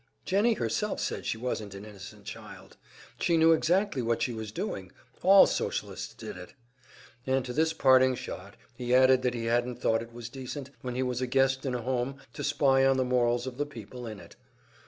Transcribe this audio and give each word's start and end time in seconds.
"Jennie 0.25 0.53
herself 0.55 0.99
said 0.99 1.27
she 1.27 1.37
wasn't 1.37 1.75
an 1.75 1.85
innocent 1.85 2.25
child, 2.25 2.75
she 3.19 3.37
knew 3.37 3.51
exactly 3.51 4.01
what 4.01 4.19
she 4.23 4.33
was 4.33 4.51
doing 4.51 4.91
all 5.21 5.45
Socialists 5.45 6.15
did 6.15 6.37
it." 6.37 6.55
And 7.27 7.45
to 7.45 7.53
this 7.53 7.71
parting 7.71 8.15
shot 8.15 8.55
he 8.75 8.95
added 8.95 9.21
that 9.21 9.35
he 9.35 9.45
hadn't 9.45 9.75
thought 9.79 10.01
it 10.01 10.11
was 10.11 10.27
decent, 10.27 10.71
when 10.81 10.95
he 10.95 11.03
was 11.03 11.21
a 11.21 11.27
guest 11.27 11.67
in 11.67 11.75
a 11.75 11.83
home, 11.83 12.17
to 12.33 12.43
spy 12.43 12.83
on 12.83 12.97
the 12.97 13.05
morals 13.05 13.45
of 13.45 13.59
the 13.59 13.65
people 13.67 14.07
in 14.07 14.19
it. 14.19 14.35